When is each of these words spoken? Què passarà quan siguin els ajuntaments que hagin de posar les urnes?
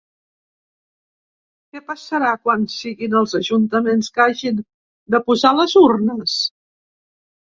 Què 1.73 1.81
passarà 1.89 2.31
quan 2.47 2.63
siguin 2.75 3.13
els 3.19 3.35
ajuntaments 3.39 4.09
que 4.15 4.25
hagin 4.25 4.63
de 5.17 5.19
posar 5.27 5.51
les 5.59 5.77
urnes? 5.85 6.39